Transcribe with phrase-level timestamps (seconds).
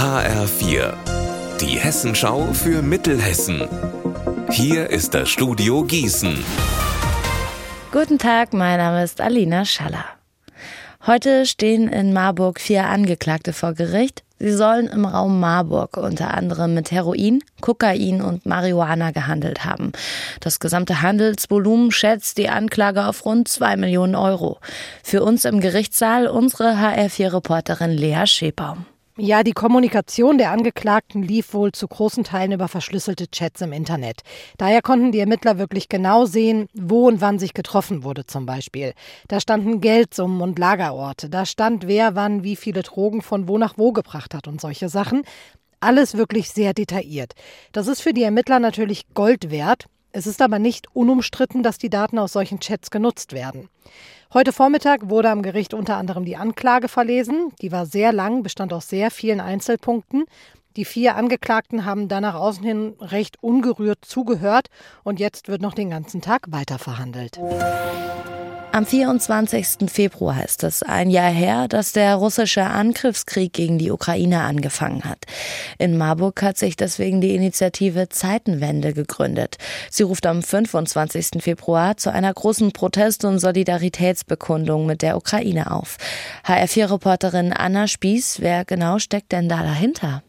[0.00, 0.94] HR4,
[1.60, 3.68] die Hessenschau für Mittelhessen.
[4.48, 6.42] Hier ist das Studio Gießen.
[7.92, 10.06] Guten Tag, mein Name ist Alina Schaller.
[11.06, 14.22] Heute stehen in Marburg vier Angeklagte vor Gericht.
[14.38, 19.92] Sie sollen im Raum Marburg unter anderem mit Heroin, Kokain und Marihuana gehandelt haben.
[20.40, 24.60] Das gesamte Handelsvolumen schätzt die Anklage auf rund zwei Millionen Euro.
[25.02, 28.86] Für uns im Gerichtssaal unsere HR4-Reporterin Lea Schebaum.
[29.22, 34.22] Ja, die Kommunikation der Angeklagten lief wohl zu großen Teilen über verschlüsselte Chats im Internet.
[34.56, 38.94] Daher konnten die Ermittler wirklich genau sehen, wo und wann sich getroffen wurde zum Beispiel.
[39.28, 41.28] Da standen Geldsummen und Lagerorte.
[41.28, 44.88] Da stand, wer wann wie viele Drogen von wo nach wo gebracht hat und solche
[44.88, 45.24] Sachen.
[45.80, 47.34] Alles wirklich sehr detailliert.
[47.72, 49.84] Das ist für die Ermittler natürlich Gold wert.
[50.12, 53.68] Es ist aber nicht unumstritten, dass die Daten aus solchen Chats genutzt werden.
[54.34, 57.52] Heute Vormittag wurde am Gericht unter anderem die Anklage verlesen.
[57.62, 60.24] Die war sehr lang, bestand aus sehr vielen Einzelpunkten.
[60.76, 64.66] Die vier Angeklagten haben dann nach außen hin recht ungerührt zugehört
[65.02, 67.38] und jetzt wird noch den ganzen Tag weiter verhandelt.
[68.72, 69.90] Am 24.
[69.90, 75.24] Februar ist es ein Jahr her, dass der russische Angriffskrieg gegen die Ukraine angefangen hat.
[75.78, 79.56] In Marburg hat sich deswegen die Initiative Zeitenwende gegründet.
[79.90, 81.42] Sie ruft am 25.
[81.42, 85.96] Februar zu einer großen Protest- und Solidaritätsbekundung mit der Ukraine auf.
[86.46, 90.22] HR4-Reporterin Anna Spieß, wer genau steckt denn da dahinter?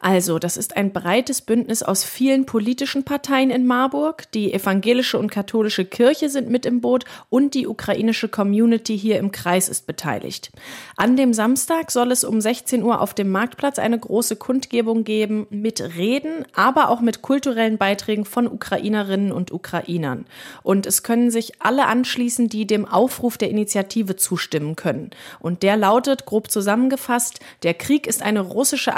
[0.00, 4.30] Also, das ist ein breites Bündnis aus vielen politischen Parteien in Marburg.
[4.32, 9.30] Die evangelische und katholische Kirche sind mit im Boot und die ukrainische Community hier im
[9.30, 10.50] Kreis ist beteiligt.
[10.96, 15.46] An dem Samstag soll es um 16 Uhr auf dem Marktplatz eine große Kundgebung geben
[15.50, 20.26] mit Reden, aber auch mit kulturellen Beiträgen von Ukrainerinnen und Ukrainern.
[20.62, 25.10] Und es können sich alle anschließen, die dem Aufruf der Initiative zustimmen können.
[25.38, 28.94] Und der lautet, grob zusammengefasst, der Krieg ist eine russische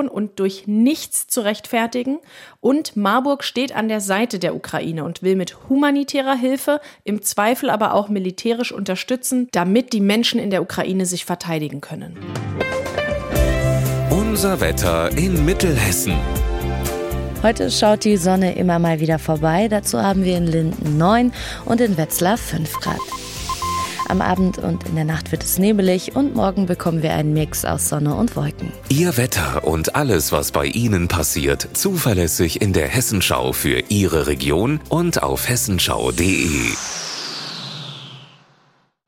[0.00, 2.18] Aggression und durch nichts zu rechtfertigen.
[2.60, 7.70] Und Marburg steht an der Seite der Ukraine und will mit humanitärer Hilfe, im Zweifel
[7.70, 12.16] aber auch militärisch unterstützen, damit die Menschen in der Ukraine sich verteidigen können.
[14.10, 16.14] Unser Wetter in Mittelhessen.
[17.42, 19.68] Heute schaut die Sonne immer mal wieder vorbei.
[19.68, 21.32] Dazu haben wir in Linden 9
[21.64, 23.00] und in Wetzlar 5 Grad.
[24.10, 27.64] Am Abend und in der Nacht wird es nebelig und morgen bekommen wir einen Mix
[27.64, 28.72] aus Sonne und Wolken.
[28.88, 34.80] Ihr Wetter und alles, was bei Ihnen passiert, zuverlässig in der Hessenschau für Ihre Region
[34.88, 36.99] und auf hessenschau.de.